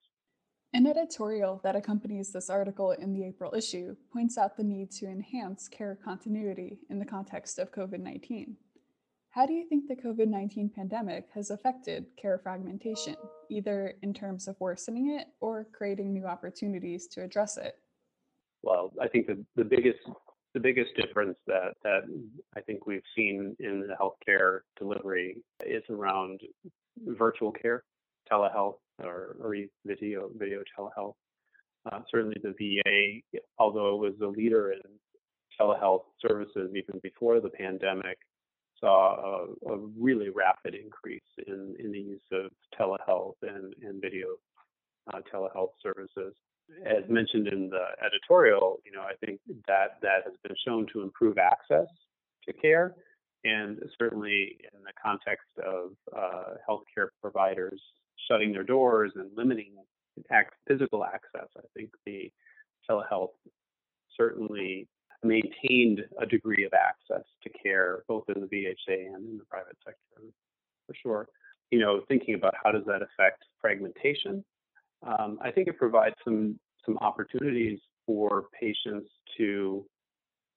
An 0.76 0.86
editorial 0.86 1.58
that 1.64 1.74
accompanies 1.74 2.30
this 2.30 2.50
article 2.50 2.90
in 2.90 3.14
the 3.14 3.24
April 3.24 3.54
issue 3.54 3.96
points 4.12 4.36
out 4.36 4.58
the 4.58 4.62
need 4.62 4.90
to 4.90 5.06
enhance 5.06 5.68
care 5.68 5.98
continuity 6.04 6.80
in 6.90 6.98
the 6.98 7.04
context 7.06 7.58
of 7.58 7.72
COVID 7.72 7.98
19. 7.98 8.54
How 9.30 9.46
do 9.46 9.54
you 9.54 9.66
think 9.66 9.88
the 9.88 9.96
COVID 9.96 10.28
19 10.28 10.68
pandemic 10.68 11.28
has 11.32 11.48
affected 11.48 12.04
care 12.20 12.38
fragmentation, 12.38 13.16
either 13.48 13.94
in 14.02 14.12
terms 14.12 14.48
of 14.48 14.60
worsening 14.60 15.18
it 15.18 15.28
or 15.40 15.66
creating 15.72 16.12
new 16.12 16.26
opportunities 16.26 17.06
to 17.06 17.22
address 17.22 17.56
it? 17.56 17.76
Well, 18.62 18.92
I 19.00 19.08
think 19.08 19.28
the, 19.28 19.42
the 19.56 19.64
biggest 19.64 20.00
the 20.52 20.60
biggest 20.60 20.90
difference 20.94 21.38
that, 21.46 21.72
that 21.84 22.02
I 22.54 22.60
think 22.60 22.86
we've 22.86 23.00
seen 23.16 23.56
in 23.60 23.80
the 23.80 23.94
healthcare 23.98 24.58
delivery 24.78 25.38
is 25.64 25.84
around 25.88 26.42
virtual 27.02 27.50
care, 27.50 27.82
telehealth, 28.30 28.74
or, 29.02 29.36
or 29.40 29.54
video 29.84 30.30
video 30.36 30.62
telehealth. 30.78 31.14
Uh, 31.90 32.00
certainly, 32.10 32.36
the 32.42 32.54
VA, 32.58 33.40
although 33.58 33.94
it 33.94 34.10
was 34.10 34.14
a 34.22 34.26
leader 34.26 34.72
in 34.72 34.80
telehealth 35.60 36.04
services 36.20 36.70
even 36.74 37.00
before 37.02 37.40
the 37.40 37.50
pandemic, 37.50 38.18
saw 38.80 39.46
a, 39.66 39.72
a 39.72 39.78
really 39.98 40.28
rapid 40.30 40.74
increase 40.74 41.22
in, 41.46 41.74
in 41.78 41.92
the 41.92 41.98
use 41.98 42.20
of 42.32 42.50
telehealth 42.78 43.36
and, 43.42 43.74
and 43.82 44.00
video 44.00 44.26
uh, 45.12 45.20
telehealth 45.32 45.70
services. 45.82 46.34
As 46.84 47.08
mentioned 47.08 47.46
in 47.46 47.70
the 47.70 47.84
editorial, 48.04 48.80
you 48.84 48.90
know, 48.90 49.02
I 49.02 49.14
think 49.24 49.40
that 49.68 49.98
that 50.02 50.24
has 50.24 50.34
been 50.42 50.56
shown 50.66 50.86
to 50.92 51.02
improve 51.02 51.38
access 51.38 51.86
to 52.44 52.52
care, 52.52 52.96
and 53.44 53.78
certainly 53.98 54.58
in 54.74 54.82
the 54.82 54.92
context 55.00 55.46
of 55.64 55.90
uh, 56.16 56.54
healthcare 56.68 57.08
providers 57.22 57.80
shutting 58.28 58.52
their 58.52 58.64
doors 58.64 59.12
and 59.16 59.30
limiting 59.36 59.72
physical 60.66 61.04
access, 61.04 61.48
I 61.56 61.62
think 61.74 61.90
the 62.04 62.32
telehealth 62.88 63.34
certainly 64.16 64.88
maintained 65.22 66.00
a 66.20 66.26
degree 66.26 66.64
of 66.64 66.72
access 66.72 67.24
to 67.42 67.50
care 67.50 68.02
both 68.08 68.24
in 68.34 68.40
the 68.40 68.46
VHA 68.46 69.14
and 69.14 69.28
in 69.28 69.38
the 69.38 69.44
private 69.44 69.76
sector, 69.84 70.22
for 70.86 70.94
sure. 71.02 71.28
You 71.70 71.80
know, 71.80 72.02
thinking 72.08 72.34
about 72.34 72.54
how 72.62 72.70
does 72.70 72.84
that 72.86 73.02
affect 73.02 73.44
fragmentation, 73.60 74.44
um, 75.06 75.38
I 75.42 75.50
think 75.50 75.68
it 75.68 75.78
provides 75.78 76.14
some 76.24 76.58
some 76.84 76.96
opportunities 76.98 77.80
for 78.06 78.44
patients 78.58 79.10
to, 79.36 79.84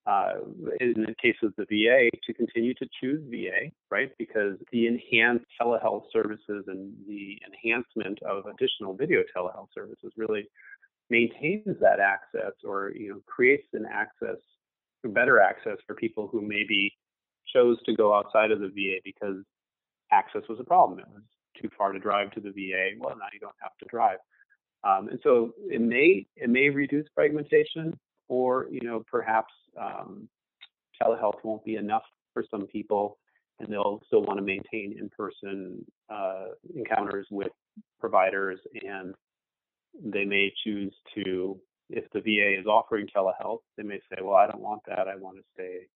uh, 0.09 0.39
in 0.79 1.05
the 1.07 1.15
case 1.21 1.35
of 1.43 1.53
the 1.57 1.65
VA, 1.65 2.09
to 2.25 2.33
continue 2.33 2.73
to 2.75 2.87
choose 2.99 3.21
VA, 3.29 3.71
right? 3.91 4.11
Because 4.17 4.55
the 4.71 4.87
enhanced 4.87 5.45
telehealth 5.61 6.05
services 6.11 6.65
and 6.67 6.93
the 7.07 7.37
enhancement 7.45 8.17
of 8.23 8.45
additional 8.45 8.95
video 8.95 9.21
telehealth 9.35 9.67
services 9.75 10.11
really 10.17 10.49
maintains 11.11 11.75
that 11.81 11.99
access 11.99 12.53
or 12.63 12.91
you 12.95 13.09
know 13.09 13.21
creates 13.27 13.67
an 13.73 13.85
access 13.91 14.37
better 15.03 15.39
access 15.39 15.77
for 15.87 15.95
people 15.95 16.27
who 16.31 16.41
maybe 16.41 16.93
chose 17.53 17.77
to 17.85 17.95
go 17.95 18.13
outside 18.13 18.51
of 18.51 18.59
the 18.59 18.67
VA 18.67 18.99
because 19.03 19.37
access 20.11 20.41
was 20.49 20.59
a 20.59 20.63
problem. 20.63 20.99
It 20.99 21.07
was 21.13 21.23
too 21.61 21.69
far 21.77 21.91
to 21.91 21.99
drive 21.99 22.31
to 22.31 22.41
the 22.41 22.51
VA. 22.51 22.91
Well, 22.99 23.15
now 23.17 23.25
you 23.33 23.39
don't 23.39 23.55
have 23.61 23.77
to 23.79 23.85
drive. 23.89 24.17
Um, 24.83 25.09
and 25.09 25.19
so 25.23 25.51
it 25.69 25.81
may 25.81 26.25
it 26.35 26.49
may 26.49 26.69
reduce 26.69 27.05
fragmentation, 27.13 27.97
or 28.29 28.67
you 28.71 28.79
know 28.81 29.03
perhaps 29.11 29.53
um, 29.79 30.29
telehealth 31.01 31.43
won't 31.43 31.65
be 31.65 31.75
enough 31.75 32.03
for 32.33 32.45
some 32.49 32.65
people, 32.67 33.17
and 33.59 33.71
they'll 33.71 34.01
still 34.07 34.23
want 34.23 34.37
to 34.37 34.45
maintain 34.45 34.97
in-person 34.97 35.83
uh, 36.09 36.45
encounters 36.75 37.27
with 37.29 37.51
providers, 37.99 38.59
and 38.83 39.13
they 40.01 40.23
may 40.23 40.51
choose 40.63 40.93
to 41.15 41.59
if 41.89 42.05
the 42.11 42.21
VA 42.21 42.59
is 42.59 42.67
offering 42.67 43.07
telehealth, 43.07 43.59
they 43.75 43.83
may 43.83 43.99
say, 44.09 44.21
well, 44.21 44.35
I 44.35 44.45
don't 44.45 44.61
want 44.61 44.81
that. 44.87 45.07
I 45.07 45.15
want 45.15 45.37
to 45.37 45.43
stay 45.53 45.87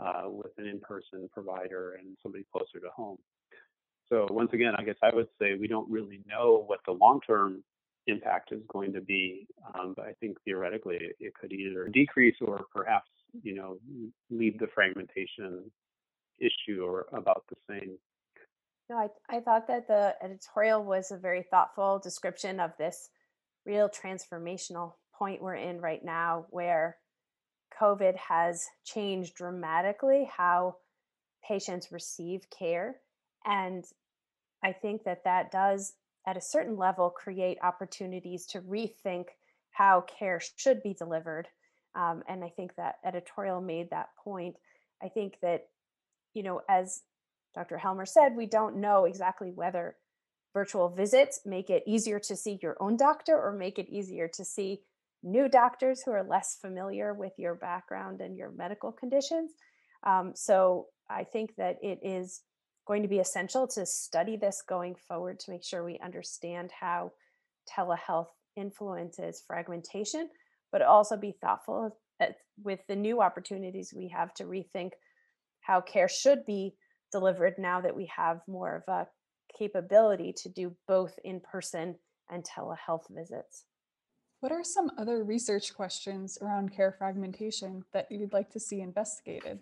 uh, 0.00 0.22
with 0.26 0.52
an 0.58 0.66
in-person 0.66 1.28
provider 1.32 1.98
and 2.00 2.16
somebody 2.22 2.44
closer 2.50 2.80
to 2.80 2.88
home. 2.94 3.18
So 4.08 4.26
once 4.30 4.50
again, 4.52 4.74
I 4.76 4.84
guess 4.84 4.96
I 5.02 5.14
would 5.14 5.28
say 5.40 5.54
we 5.54 5.68
don't 5.68 5.90
really 5.90 6.20
know 6.26 6.64
what 6.66 6.80
the 6.86 6.92
long-term 6.92 7.62
impact 8.06 8.52
is 8.52 8.62
going 8.68 8.92
to 8.92 9.00
be, 9.00 9.46
um, 9.74 9.94
but 9.96 10.06
I 10.06 10.12
think 10.20 10.36
theoretically 10.44 10.96
it, 10.96 11.16
it 11.20 11.34
could 11.34 11.52
either 11.52 11.88
decrease 11.88 12.36
or 12.40 12.64
perhaps 12.72 13.08
you 13.42 13.54
know 13.54 13.78
leave 14.30 14.58
the 14.58 14.68
fragmentation 14.74 15.70
issue 16.38 16.82
or 16.84 17.06
about 17.12 17.44
the 17.48 17.56
same. 17.68 17.96
No, 18.90 18.96
I, 18.96 19.08
I 19.28 19.40
thought 19.40 19.66
that 19.68 19.88
the 19.88 20.14
editorial 20.22 20.84
was 20.84 21.10
a 21.10 21.16
very 21.16 21.42
thoughtful 21.42 21.98
description 21.98 22.60
of 22.60 22.72
this 22.76 23.08
real 23.64 23.88
transformational 23.88 24.94
point 25.14 25.40
we're 25.40 25.54
in 25.54 25.80
right 25.80 26.04
now 26.04 26.46
where 26.50 26.98
COVID 27.80 28.16
has 28.16 28.66
changed 28.84 29.34
dramatically 29.34 30.28
how 30.36 30.76
patients 31.46 31.90
receive 31.90 32.48
care. 32.50 32.96
And 33.44 33.84
I 34.62 34.72
think 34.72 35.04
that 35.04 35.24
that 35.24 35.50
does, 35.50 35.94
at 36.26 36.36
a 36.36 36.40
certain 36.40 36.76
level, 36.76 37.10
create 37.10 37.58
opportunities 37.62 38.46
to 38.46 38.60
rethink 38.60 39.26
how 39.70 40.02
care 40.02 40.40
should 40.56 40.82
be 40.82 40.94
delivered. 40.94 41.48
Um, 41.94 42.22
and 42.28 42.42
I 42.42 42.48
think 42.48 42.74
that 42.76 42.96
editorial 43.04 43.60
made 43.60 43.90
that 43.90 44.08
point. 44.22 44.56
I 45.02 45.08
think 45.08 45.38
that, 45.42 45.68
you 46.32 46.42
know, 46.42 46.62
as 46.68 47.02
Dr. 47.54 47.78
Helmer 47.78 48.06
said, 48.06 48.36
we 48.36 48.46
don't 48.46 48.76
know 48.76 49.04
exactly 49.04 49.50
whether 49.50 49.96
virtual 50.52 50.88
visits 50.88 51.40
make 51.44 51.68
it 51.68 51.82
easier 51.86 52.18
to 52.20 52.36
see 52.36 52.58
your 52.62 52.76
own 52.80 52.96
doctor 52.96 53.36
or 53.36 53.52
make 53.52 53.78
it 53.78 53.88
easier 53.88 54.28
to 54.28 54.44
see 54.44 54.80
new 55.22 55.48
doctors 55.48 56.02
who 56.02 56.12
are 56.12 56.22
less 56.22 56.58
familiar 56.60 57.12
with 57.14 57.32
your 57.38 57.54
background 57.54 58.20
and 58.20 58.36
your 58.36 58.52
medical 58.52 58.92
conditions. 58.92 59.52
Um, 60.04 60.32
so 60.34 60.86
I 61.10 61.24
think 61.24 61.56
that 61.56 61.78
it 61.82 61.98
is 62.02 62.42
going 62.86 63.02
to 63.02 63.08
be 63.08 63.18
essential 63.18 63.66
to 63.68 63.86
study 63.86 64.36
this 64.36 64.62
going 64.66 64.94
forward 64.94 65.40
to 65.40 65.50
make 65.50 65.64
sure 65.64 65.84
we 65.84 65.98
understand 66.04 66.70
how 66.78 67.12
telehealth 67.76 68.28
influences 68.56 69.42
fragmentation, 69.46 70.28
but 70.70 70.82
also 70.82 71.16
be 71.16 71.36
thoughtful 71.40 71.96
with 72.62 72.80
the 72.88 72.96
new 72.96 73.20
opportunities 73.20 73.92
we 73.94 74.08
have 74.08 74.32
to 74.34 74.44
rethink 74.44 74.90
how 75.60 75.80
care 75.80 76.08
should 76.08 76.44
be 76.46 76.74
delivered 77.10 77.54
now 77.58 77.80
that 77.80 77.96
we 77.96 78.10
have 78.14 78.40
more 78.46 78.76
of 78.76 78.92
a 78.92 79.06
capability 79.58 80.32
to 80.32 80.48
do 80.48 80.74
both 80.86 81.18
in 81.24 81.40
person 81.40 81.96
and 82.30 82.44
telehealth 82.44 83.04
visits. 83.10 83.64
What 84.40 84.52
are 84.52 84.64
some 84.64 84.90
other 84.98 85.24
research 85.24 85.74
questions 85.74 86.38
around 86.42 86.74
care 86.74 86.94
fragmentation 86.98 87.82
that 87.92 88.06
you'd 88.10 88.32
like 88.32 88.50
to 88.50 88.60
see 88.60 88.80
investigated? 88.80 89.60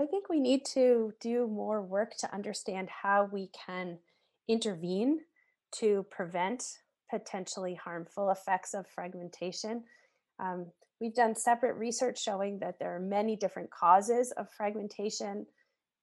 I 0.00 0.06
think 0.06 0.30
we 0.30 0.40
need 0.40 0.64
to 0.72 1.12
do 1.20 1.46
more 1.46 1.82
work 1.82 2.16
to 2.20 2.34
understand 2.34 2.88
how 2.88 3.28
we 3.30 3.50
can 3.66 3.98
intervene 4.48 5.20
to 5.72 6.06
prevent 6.10 6.64
potentially 7.10 7.74
harmful 7.74 8.30
effects 8.30 8.72
of 8.72 8.86
fragmentation. 8.86 9.84
Um, 10.38 10.66
we've 11.00 11.14
done 11.14 11.36
separate 11.36 11.74
research 11.74 12.22
showing 12.22 12.60
that 12.60 12.78
there 12.78 12.96
are 12.96 13.00
many 13.00 13.36
different 13.36 13.70
causes 13.70 14.32
of 14.38 14.46
fragmentation 14.56 15.46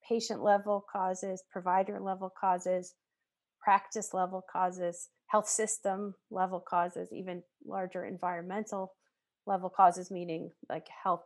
patient 0.08 0.44
level 0.44 0.86
causes, 0.92 1.44
provider 1.52 2.00
level 2.00 2.32
causes, 2.40 2.94
practice 3.60 4.14
level 4.14 4.46
causes, 4.52 5.10
health 5.26 5.50
system 5.50 6.14
level 6.30 6.60
causes, 6.60 7.10
even 7.12 7.42
larger 7.66 8.06
environmental 8.06 8.94
level 9.48 9.70
causes, 9.70 10.12
meaning 10.12 10.52
like 10.70 10.86
health, 11.04 11.26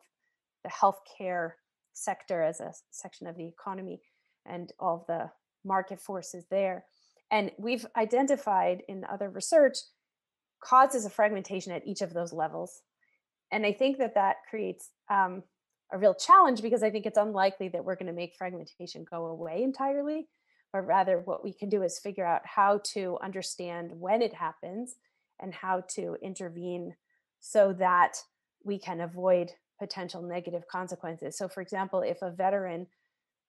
the 0.63 0.70
healthcare 0.70 1.51
sector 1.94 2.42
as 2.42 2.60
a 2.60 2.74
section 2.92 3.28
of 3.28 3.38
the 3.38 3.48
economy 3.48 4.02
and 4.46 4.72
all 4.80 5.06
the 5.08 5.30
market 5.64 6.00
forces 6.00 6.46
there. 6.50 6.86
And 7.30 7.52
we've 7.58 7.86
identified 7.96 8.84
in 8.88 9.06
other 9.06 9.30
research 9.30 9.78
causes 10.64 11.06
of 11.06 11.14
fragmentation 11.14 11.72
at 11.72 11.86
each 11.88 12.02
of 12.02 12.14
those 12.14 12.34
levels. 12.34 12.82
And 13.52 13.66
I 13.66 13.74
think 13.74 13.98
that 13.98 14.16
that 14.16 14.38
creates 14.50 14.90
um, 15.10 15.44
a 15.92 15.98
real 15.98 16.14
challenge 16.14 16.62
because 16.62 16.84
I 16.84 16.90
think 16.90 17.06
it's 17.06 17.18
unlikely 17.18 17.70
that 17.70 17.84
we're 17.84 17.96
going 17.96 18.08
to 18.08 18.14
make 18.14 18.36
fragmentation 18.38 19.06
go 19.10 19.26
away 19.26 19.64
entirely, 19.64 20.28
but 20.72 20.86
rather 20.86 21.20
what 21.20 21.44
we 21.44 21.54
can 21.54 21.70
do 21.70 21.84
is 21.84 22.00
figure 22.00 22.26
out 22.26 22.42
how 22.46 22.82
to 22.94 23.18
understand 23.22 23.92
when 23.94 24.22
it 24.22 24.34
happens 24.34 24.96
and 25.42 25.54
how 25.54 25.84
to 25.96 26.18
intervene 26.22 26.96
so 27.40 27.74
that 27.74 28.18
we 28.64 28.80
can 28.80 29.02
avoid 29.02 29.52
potential 29.82 30.22
negative 30.22 30.68
consequences. 30.72 31.36
So, 31.36 31.48
for 31.48 31.62
example, 31.62 32.02
if 32.02 32.22
a 32.22 32.30
veteran 32.30 32.86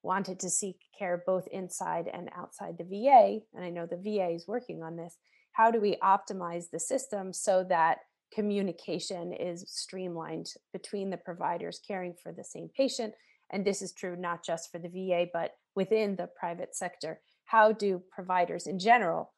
wanted 0.03 0.41
to 0.41 0.49
seek 0.49 0.77
care 0.99 1.23
both 1.27 1.47
inside 1.49 2.09
and 2.11 2.31
outside 2.35 2.79
the 2.79 2.85
VA, 2.85 3.41
and 3.55 3.62
I 3.62 3.69
know 3.69 3.87
the 3.87 3.99
VA 3.99 4.31
is 4.31 4.49
working 4.49 4.83
on 4.83 4.97
this, 4.97 5.19
how 5.53 5.71
do 5.71 5.79
we 5.79 5.97
optimize 6.03 6.71
the 6.71 6.81
system 6.81 7.35
so 7.35 7.65
that 7.69 7.99
communication 8.35 9.35
is 9.35 9.67
streamlined 9.69 10.55
between 10.73 11.11
the 11.11 11.19
providers 11.19 11.79
caring 11.87 12.15
for 12.15 12.33
the 12.33 12.43
same 12.43 12.71
patient? 12.75 13.12
And 13.51 13.62
this 13.62 13.83
is 13.83 13.93
true 13.93 14.17
not 14.17 14.43
just 14.43 14.73
for 14.73 14.79
the 14.79 14.89
VA, 14.89 15.27
but 15.35 15.51
within 15.77 16.17
the 16.17 16.31
private 16.41 16.75
sector. 16.75 17.21
How 17.45 17.73
do 17.73 18.03
providers 18.11 18.67
in 18.67 18.79
general 18.79 19.35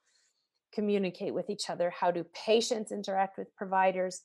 communicate 0.72 1.34
with 1.34 1.50
each 1.50 1.68
other? 1.68 1.90
How 1.90 2.12
do 2.12 2.24
patients 2.46 2.92
interact 2.92 3.36
with 3.36 3.54
providers 3.56 4.22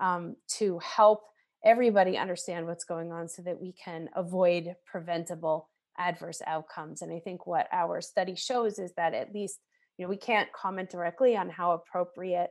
um, 0.00 0.36
to 0.56 0.78
help 0.78 1.20
everybody 1.64 2.16
understand 2.16 2.66
what's 2.66 2.84
going 2.84 3.12
on 3.12 3.28
so 3.28 3.42
that 3.42 3.60
we 3.60 3.74
can 3.82 4.08
avoid 4.14 4.74
preventable 4.86 5.68
adverse 5.98 6.40
outcomes. 6.46 7.02
And 7.02 7.12
I 7.12 7.20
think 7.20 7.46
what 7.46 7.66
our 7.72 8.00
study 8.00 8.36
shows 8.36 8.78
is 8.78 8.92
that 8.96 9.14
at 9.14 9.34
least, 9.34 9.58
you 9.96 10.04
know, 10.04 10.08
we 10.08 10.16
can't 10.16 10.52
comment 10.52 10.90
directly 10.90 11.36
on 11.36 11.50
how 11.50 11.72
appropriate 11.72 12.50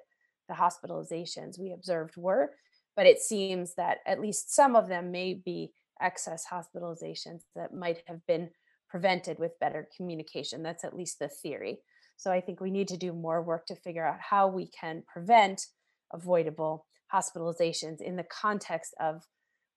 the 0.49 0.55
hospitalizations 0.55 1.59
we 1.59 1.71
observed 1.71 2.15
were, 2.17 2.51
but 2.95 3.05
it 3.05 3.19
seems 3.19 3.75
that 3.75 3.99
at 4.05 4.19
least 4.19 4.53
some 4.53 4.75
of 4.75 4.87
them 4.87 5.11
may 5.11 5.33
be 5.33 5.71
excess 6.01 6.45
hospitalizations 6.51 7.41
that 7.55 7.73
might 7.73 8.01
have 8.07 8.25
been 8.27 8.49
prevented 8.89 9.39
with 9.39 9.59
better 9.59 9.87
communication. 9.95 10.63
That's 10.63 10.83
at 10.83 10.95
least 10.95 11.19
the 11.19 11.29
theory. 11.29 11.79
So 12.17 12.31
I 12.31 12.41
think 12.41 12.59
we 12.59 12.71
need 12.71 12.87
to 12.89 12.97
do 12.97 13.13
more 13.13 13.41
work 13.41 13.67
to 13.67 13.75
figure 13.75 14.05
out 14.05 14.19
how 14.19 14.47
we 14.47 14.69
can 14.69 15.03
prevent 15.07 15.67
avoidable 16.11 16.86
hospitalizations 17.13 18.01
in 18.01 18.15
the 18.15 18.23
context 18.23 18.93
of 18.99 19.23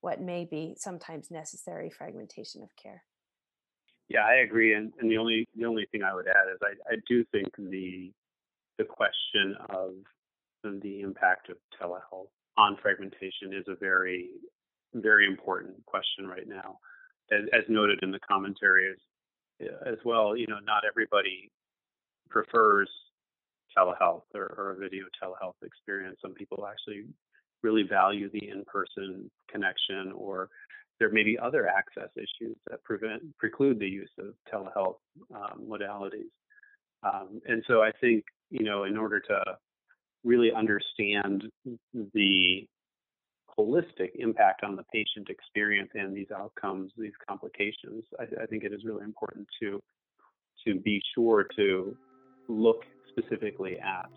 what 0.01 0.21
may 0.21 0.45
be 0.45 0.75
sometimes 0.79 1.31
necessary 1.31 1.91
fragmentation 1.91 2.63
of 2.63 2.71
care. 2.83 3.05
Yeah, 4.09 4.25
I 4.25 4.43
agree. 4.43 4.75
And, 4.75 4.93
and 5.01 5.11
the 5.11 5.19
only 5.19 5.47
the 5.55 5.67
only 5.67 5.87
thing 5.93 6.03
I 6.03 6.15
would 6.15 6.27
add 6.27 6.53
is 6.53 6.59
I, 6.63 6.95
I 6.95 6.97
do 7.09 7.25
think 7.31 7.49
the 7.57 8.13
the 8.79 8.85
question 8.85 9.57
of 9.69 9.93
the 10.83 11.01
impact 11.01 11.49
of 11.49 11.57
telehealth 11.81 12.31
on 12.57 12.77
fragmentation 12.83 13.53
is 13.53 13.65
a 13.69 13.77
very 13.77 14.31
very 14.95 15.27
important 15.27 15.85
question 15.87 16.27
right 16.27 16.49
now. 16.49 16.79
As, 17.33 17.47
as 17.53 17.63
noted 17.69 18.01
in 18.03 18.11
the 18.11 18.19
commentaries 18.29 18.99
as 19.87 19.99
well, 20.05 20.37
you 20.37 20.47
know, 20.49 20.59
not 20.65 20.83
everybody 20.89 21.51
prefers 22.29 22.91
telehealth 23.77 24.23
or, 24.35 24.55
or 24.59 24.73
a 24.73 24.77
video 24.77 25.05
telehealth 25.23 25.55
experience. 25.63 26.19
Some 26.21 26.35
people 26.35 26.67
actually 26.67 27.05
really 27.63 27.83
value 27.83 28.31
the 28.31 28.49
in-person 28.49 29.31
connection 29.51 30.13
or 30.15 30.49
there 30.99 31.11
may 31.11 31.23
be 31.23 31.39
other 31.39 31.67
access 31.67 32.11
issues 32.17 32.57
that 32.69 32.83
prevent 32.85 33.23
preclude 33.39 33.79
the 33.79 33.89
use 33.89 34.11
of 34.19 34.35
telehealth 34.53 34.97
um, 35.35 35.67
modalities. 35.69 36.31
Um, 37.03 37.41
and 37.47 37.63
so 37.67 37.83
i 37.83 37.91
think 38.01 38.25
you 38.51 38.65
know 38.65 38.85
in 38.85 38.97
order 38.97 39.21
to 39.21 39.43
really 40.23 40.53
understand 40.53 41.45
the 42.15 42.67
holistic 43.59 44.11
impact 44.17 44.63
on 44.63 44.77
the 44.77 44.85
patient 44.93 45.29
experience 45.29 45.91
and 45.95 46.15
these 46.15 46.31
outcomes 46.37 46.93
these 46.97 47.13
complications 47.27 48.05
I, 48.19 48.43
I 48.43 48.47
think 48.47 48.65
it 48.65 48.73
is 48.73 48.85
really 48.85 49.05
important 49.05 49.47
to 49.63 49.81
to 50.67 50.75
be 50.79 51.01
sure 51.15 51.47
to 51.57 51.97
look 52.49 52.85
specifically 53.09 53.79
at 53.79 54.11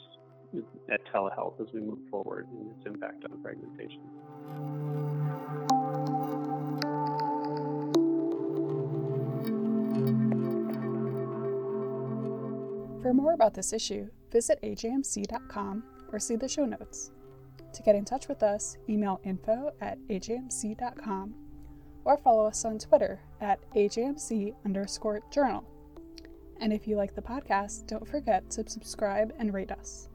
at 0.91 1.01
telehealth 1.13 1.59
as 1.61 1.67
we 1.73 1.81
move 1.81 1.99
forward 2.09 2.47
and 2.51 2.71
its 2.71 2.85
impact 2.85 3.23
on 3.25 3.41
fragmentation. 3.41 4.01
For 13.01 13.13
more 13.13 13.33
about 13.33 13.53
this 13.53 13.73
issue, 13.73 14.09
visit 14.31 14.59
ajmc.com 14.63 15.83
or 16.11 16.19
see 16.19 16.35
the 16.35 16.47
show 16.47 16.65
notes. 16.65 17.11
To 17.73 17.83
get 17.83 17.95
in 17.95 18.05
touch 18.05 18.27
with 18.27 18.43
us, 18.43 18.77
email 18.87 19.19
info 19.23 19.71
at 19.81 19.97
ajmc.com 20.07 21.35
or 22.05 22.17
follow 22.17 22.45
us 22.45 22.65
on 22.65 22.79
Twitter 22.79 23.19
at 23.41 23.59
ajmc 23.75 24.53
underscore 24.65 25.21
journal. 25.31 25.63
And 26.59 26.71
if 26.71 26.87
you 26.87 26.95
like 26.95 27.15
the 27.15 27.21
podcast, 27.21 27.87
don't 27.87 28.07
forget 28.07 28.49
to 28.51 28.69
subscribe 28.69 29.33
and 29.37 29.53
rate 29.53 29.71
us. 29.71 30.09